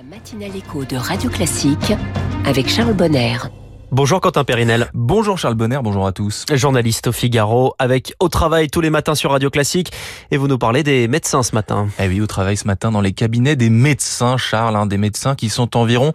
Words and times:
La 0.00 0.16
matinale 0.16 0.56
écho 0.56 0.82
de 0.86 0.96
Radio 0.96 1.28
Classique 1.28 1.92
avec 2.46 2.70
Charles 2.70 2.94
Bonner. 2.94 3.36
Bonjour 3.92 4.20
Quentin 4.20 4.44
Périnel. 4.44 4.88
Bonjour 4.94 5.36
Charles 5.36 5.56
Bonner, 5.56 5.80
bonjour 5.82 6.06
à 6.06 6.12
tous. 6.12 6.46
Journaliste 6.52 7.08
au 7.08 7.12
Figaro, 7.12 7.74
avec 7.80 8.14
Au 8.20 8.28
Travail 8.28 8.68
tous 8.68 8.80
les 8.80 8.88
matins 8.88 9.16
sur 9.16 9.32
Radio 9.32 9.50
Classique. 9.50 9.90
Et 10.30 10.36
vous 10.36 10.46
nous 10.46 10.58
parlez 10.58 10.84
des 10.84 11.08
médecins 11.08 11.42
ce 11.42 11.56
matin. 11.56 11.88
Eh 11.98 12.06
oui, 12.06 12.20
au 12.20 12.28
travail 12.28 12.56
ce 12.56 12.68
matin 12.68 12.92
dans 12.92 13.00
les 13.00 13.10
cabinets 13.10 13.56
des 13.56 13.68
médecins, 13.68 14.36
Charles, 14.36 14.76
hein, 14.76 14.86
des 14.86 14.96
médecins 14.96 15.34
qui 15.34 15.48
sont 15.48 15.76
environ 15.76 16.12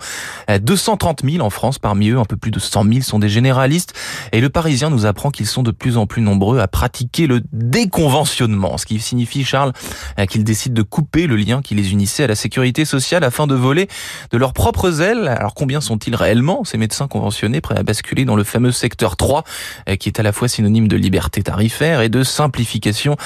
230 0.47 1.25
euh, 1.25 1.31
000 1.31 1.45
en 1.45 1.49
France. 1.49 1.77
Parmi 1.77 2.11
eux, 2.11 2.17
un 2.17 2.23
peu 2.23 2.37
plus 2.37 2.49
de 2.49 2.59
100 2.59 2.85
000 2.85 3.01
sont 3.01 3.19
des 3.19 3.27
généralistes. 3.27 3.93
Et 4.31 4.39
le 4.39 4.47
Parisien 4.47 4.89
nous 4.89 5.05
apprend 5.05 5.29
qu'ils 5.29 5.45
sont 5.45 5.61
de 5.61 5.71
plus 5.71 5.97
en 5.97 6.07
plus 6.07 6.21
nombreux 6.21 6.59
à 6.59 6.69
pratiquer 6.69 7.27
le 7.27 7.41
déconventionnement. 7.51 8.77
Ce 8.77 8.85
qui 8.85 9.01
signifie, 9.01 9.43
Charles, 9.43 9.73
euh, 10.17 10.25
qu'ils 10.27 10.45
décident 10.45 10.75
de 10.75 10.81
couper 10.81 11.27
le 11.27 11.35
lien 11.35 11.61
qui 11.61 11.75
les 11.75 11.91
unissait 11.91 12.23
à 12.23 12.27
la 12.27 12.35
sécurité 12.35 12.85
sociale 12.85 13.25
afin 13.25 13.47
de 13.47 13.55
voler 13.55 13.89
de 14.31 14.37
leurs 14.37 14.53
propres 14.53 15.01
ailes. 15.01 15.27
Alors 15.27 15.55
combien 15.55 15.81
sont-ils 15.81 16.15
réellement, 16.15 16.63
ces 16.63 16.77
médecins 16.77 17.09
conventionnés? 17.09 17.59
Prêt 17.65 17.77
à 17.77 17.83
basculer 17.83 18.25
dans 18.25 18.35
le 18.35 18.43
fameux 18.43 18.71
secteur 18.71 19.17
3, 19.17 19.43
euh, 19.89 19.95
qui 19.95 20.07
est 20.09 20.19
à 20.19 20.23
la 20.23 20.31
fois 20.31 20.47
synonyme 20.47 20.87
de 20.87 20.95
liberté 20.95 21.41
tarifaire 21.41 22.01
et 22.01 22.09
de 22.09 22.21
simplification 22.21 23.17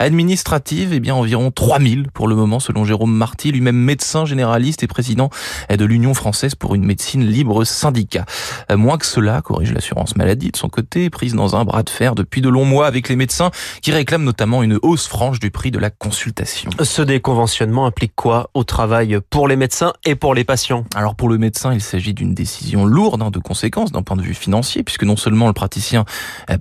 administrative. 0.00 0.92
Eh 0.92 1.00
bien, 1.00 1.14
environ 1.14 1.50
3000 1.50 2.08
pour 2.12 2.26
le 2.26 2.34
moment, 2.34 2.58
selon 2.58 2.84
Jérôme 2.84 3.14
Marty, 3.14 3.52
lui-même 3.52 3.76
médecin 3.76 4.24
généraliste 4.24 4.82
et 4.82 4.86
président 4.86 5.30
euh, 5.70 5.76
de 5.76 5.84
l'Union 5.84 6.14
française 6.14 6.54
pour 6.54 6.74
une 6.74 6.84
médecine 6.84 7.24
libre 7.24 7.64
syndicat. 7.64 8.24
Euh, 8.72 8.76
moins 8.76 8.98
que 8.98 9.06
cela, 9.06 9.42
corrige 9.42 9.72
l'assurance 9.72 10.16
maladie 10.16 10.50
de 10.50 10.56
son 10.56 10.68
côté, 10.68 11.10
prise 11.10 11.34
dans 11.34 11.54
un 11.54 11.64
bras 11.64 11.82
de 11.82 11.90
fer 11.90 12.14
depuis 12.14 12.40
de 12.40 12.48
longs 12.48 12.64
mois 12.64 12.86
avec 12.86 13.08
les 13.08 13.16
médecins 13.16 13.50
qui 13.82 13.92
réclament 13.92 14.24
notamment 14.24 14.62
une 14.62 14.78
hausse 14.82 15.06
franche 15.06 15.38
du 15.38 15.50
prix 15.50 15.70
de 15.70 15.78
la 15.78 15.90
consultation. 15.90 16.70
Ce 16.82 17.02
déconventionnement 17.02 17.86
implique 17.86 18.12
quoi 18.16 18.50
au 18.54 18.64
travail 18.64 19.18
pour 19.28 19.48
les 19.48 19.56
médecins 19.56 19.92
et 20.04 20.14
pour 20.14 20.34
les 20.34 20.44
patients? 20.44 20.84
Alors 20.94 21.14
pour 21.14 21.28
le 21.28 21.36
médecin, 21.36 21.74
il 21.74 21.82
s'agit 21.82 22.14
d'une 22.14 22.34
décision 22.34 22.86
lourde 22.86 23.22
hein, 23.22 23.30
de 23.30 23.38
conséquences 23.38 23.92
d'un 23.92 24.02
point 24.02 24.16
de 24.16 24.22
vue 24.22 24.34
financier, 24.34 24.82
puisque 24.82 25.04
non 25.04 25.16
seulement 25.16 25.46
le 25.46 25.52
praticien 25.52 26.04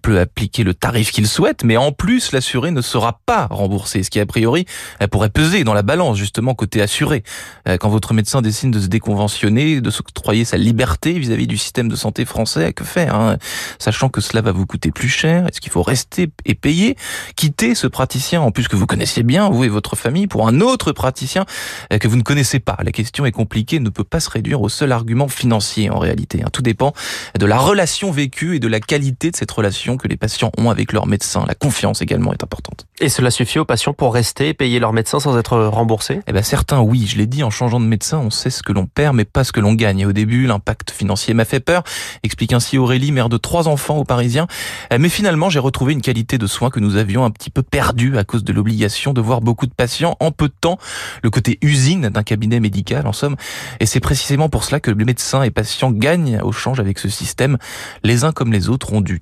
peut 0.01 0.19
appliquer 0.19 0.63
le 0.63 0.73
tarif 0.73 1.11
qu'il 1.11 1.27
souhaite, 1.27 1.63
mais 1.63 1.77
en 1.77 1.91
plus 1.91 2.31
l'assuré 2.33 2.71
ne 2.71 2.81
sera 2.81 3.19
pas 3.30 3.45
remboursé, 3.52 4.02
ce 4.02 4.09
qui 4.09 4.19
a 4.19 4.25
priori 4.25 4.66
pourrait 5.11 5.30
peser 5.30 5.63
dans 5.63 5.75
la 5.75 5.83
balance 5.83 6.17
justement 6.17 6.55
côté 6.55 6.81
assuré. 6.81 7.22
Euh, 7.67 7.77
quand 7.77 7.89
votre 7.89 8.16
médecin 8.16 8.41
décide 8.41 8.71
de 8.71 8.80
se 8.80 8.88
déconventionner, 8.88 9.81
de 9.81 9.89
s'octroyer 9.91 10.45
sa 10.45 10.58
liberté 10.58 11.13
vis-à-vis 11.13 11.45
du 11.45 11.55
système 11.55 11.89
de 11.89 11.95
santé 11.95 12.25
français, 12.25 12.73
que 12.73 12.83
faire 12.83 13.13
hein? 13.13 13.38
Sachant 13.77 14.09
que 14.09 14.19
cela 14.19 14.41
va 14.41 14.52
vous 14.52 14.66
coûter 14.66 14.89
plus 14.89 15.09
cher, 15.09 15.45
est-ce 15.45 15.61
qu'il 15.61 15.71
faut 15.71 15.83
rester 15.83 16.31
et 16.45 16.55
payer, 16.55 16.95
quitter 17.36 17.75
ce 17.75 17.86
praticien 17.86 18.41
en 18.41 18.49
plus 18.49 18.67
que 18.67 18.75
vous 18.75 18.88
connaissez 18.88 19.21
bien, 19.21 19.47
vous 19.52 19.64
et 19.64 19.69
votre 19.69 19.95
famille, 19.95 20.25
pour 20.25 20.47
un 20.47 20.59
autre 20.59 20.91
praticien 20.91 21.45
euh, 21.93 21.99
que 21.99 22.08
vous 22.08 22.17
ne 22.17 22.23
connaissez 22.23 22.59
pas 22.59 22.77
La 22.83 22.91
question 22.91 23.27
est 23.27 23.31
compliquée, 23.31 23.80
ne 23.80 23.89
peut 23.89 24.03
pas 24.03 24.21
se 24.21 24.31
réduire 24.31 24.59
au 24.59 24.69
seul 24.69 24.91
argument 24.91 25.27
financier 25.27 25.91
en 25.91 25.99
réalité. 25.99 26.41
Hein. 26.43 26.49
Tout 26.52 26.64
dépend 26.64 26.93
de 27.38 27.45
la 27.45 27.59
relation 27.59 28.09
vécue 28.09 28.55
et 28.55 28.59
de 28.59 28.67
la 28.67 28.80
qualité 28.80 29.30
de 29.30 29.36
cette 29.36 29.52
relation 29.52 29.97
que 29.97 30.08
les 30.08 30.17
patients 30.17 30.52
ont 30.58 30.71
avec 30.71 30.93
leur 30.93 31.05
médecin. 31.05 31.45
La 31.47 31.53
confiance 31.53 32.02
également 32.02 32.33
est 32.33 32.43
importante. 32.43 32.88
Et 32.99 33.18
cela 33.19 33.31
suffit 33.31 33.59
aux 33.59 33.65
patients 33.65 33.91
pour 33.91 34.13
rester 34.13 34.47
et 34.47 34.53
payer 34.53 34.79
leur 34.79 34.93
médecin 34.93 35.19
sans 35.19 35.37
être 35.37 35.57
remboursés? 35.57 36.21
Eh 36.25 36.31
ben 36.31 36.41
certains 36.41 36.79
oui, 36.79 37.05
je 37.05 37.17
l'ai 37.17 37.27
dit, 37.27 37.43
en 37.43 37.49
changeant 37.49 37.81
de 37.81 37.85
médecin, 37.85 38.17
on 38.17 38.29
sait 38.29 38.49
ce 38.49 38.63
que 38.63 38.71
l'on 38.71 38.85
perd 38.85 39.13
mais 39.13 39.25
pas 39.25 39.43
ce 39.43 39.51
que 39.51 39.59
l'on 39.59 39.73
gagne. 39.73 39.99
Et 39.99 40.05
au 40.05 40.13
début, 40.13 40.47
l'impact 40.47 40.91
financier 40.91 41.33
m'a 41.33 41.43
fait 41.43 41.59
peur, 41.59 41.83
explique 42.23 42.53
ainsi 42.53 42.77
Aurélie, 42.77 43.11
mère 43.11 43.27
de 43.27 43.35
trois 43.35 43.67
enfants 43.67 43.97
aux 43.97 44.05
Parisiens. 44.05 44.47
Euh, 44.93 44.97
mais 45.01 45.09
finalement, 45.09 45.49
j'ai 45.49 45.59
retrouvé 45.59 45.91
une 45.91 46.01
qualité 46.01 46.37
de 46.37 46.47
soins 46.47 46.69
que 46.69 46.79
nous 46.79 46.95
avions 46.95 47.25
un 47.25 47.29
petit 47.29 47.49
peu 47.49 47.61
perdue 47.61 48.17
à 48.17 48.23
cause 48.23 48.45
de 48.45 48.53
l'obligation 48.53 49.11
de 49.11 49.19
voir 49.19 49.41
beaucoup 49.41 49.65
de 49.65 49.73
patients 49.73 50.15
en 50.21 50.31
peu 50.31 50.47
de 50.47 50.55
temps. 50.61 50.77
Le 51.21 51.29
côté 51.29 51.57
usine 51.61 52.07
d'un 52.07 52.23
cabinet 52.23 52.61
médical, 52.61 53.05
en 53.05 53.11
somme. 53.11 53.35
Et 53.81 53.85
c'est 53.85 53.99
précisément 53.99 54.47
pour 54.47 54.63
cela 54.63 54.79
que 54.79 54.91
le 54.91 55.03
médecin 55.03 55.43
et 55.43 55.51
patients 55.51 55.91
gagnent 55.91 56.39
au 56.41 56.53
change 56.53 56.79
avec 56.79 56.97
ce 56.99 57.09
système. 57.09 57.57
Les 58.01 58.23
uns 58.23 58.31
comme 58.31 58.53
les 58.53 58.69
autres 58.69 58.93
ont 58.93 59.01
du 59.01 59.19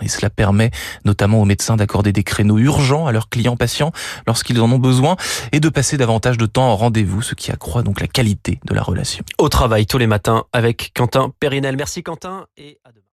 et 0.00 0.08
cela 0.08 0.30
permet 0.30 0.70
notamment 1.04 1.40
aux 1.40 1.44
médecins 1.44 1.76
d'accorder 1.76 2.12
des 2.12 2.24
créneaux 2.24 2.58
urgents 2.58 3.06
à 3.06 3.12
leurs 3.12 3.28
clients 3.28 3.56
patients 3.56 3.92
lorsqu'ils 4.26 4.60
en 4.60 4.70
ont 4.70 4.78
besoin 4.78 5.16
et 5.52 5.60
de 5.60 5.68
passer 5.68 5.96
davantage 5.96 6.38
de 6.38 6.46
temps 6.46 6.68
en 6.68 6.76
rendez-vous, 6.76 7.22
ce 7.22 7.34
qui 7.34 7.50
accroît 7.50 7.82
donc 7.82 8.00
la 8.00 8.08
qualité 8.08 8.58
de 8.64 8.74
la 8.74 8.82
relation. 8.82 9.24
Au 9.38 9.48
travail 9.48 9.86
tous 9.86 9.98
les 9.98 10.06
matins 10.06 10.44
avec 10.52 10.92
Quentin 10.94 11.32
Périnel. 11.40 11.76
Merci 11.76 12.02
Quentin 12.02 12.46
et 12.56 12.78
à 12.84 12.90
demain. 12.90 13.04